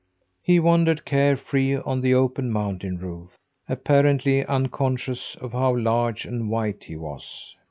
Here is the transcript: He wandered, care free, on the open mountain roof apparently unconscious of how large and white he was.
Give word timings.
He 0.41 0.59
wandered, 0.59 1.05
care 1.05 1.37
free, 1.37 1.75
on 1.77 2.01
the 2.01 2.15
open 2.15 2.49
mountain 2.49 2.97
roof 2.97 3.37
apparently 3.69 4.43
unconscious 4.43 5.37
of 5.39 5.51
how 5.51 5.77
large 5.77 6.25
and 6.25 6.49
white 6.49 6.85
he 6.85 6.95
was. 6.95 7.55